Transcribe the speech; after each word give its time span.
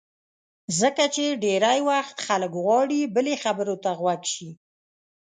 ځکه 0.79 1.03
چې 1.15 1.39
ډېری 1.43 1.79
وخت 1.89 2.17
خلک 2.27 2.51
غواړي 2.63 3.01
بل 3.15 3.25
یې 3.31 3.37
خبرو 3.43 3.75
ته 3.83 3.89
غوږ 3.99 4.21
شي. 4.33 4.49